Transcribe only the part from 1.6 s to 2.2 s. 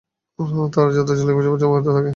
অব্যাহত থাকে।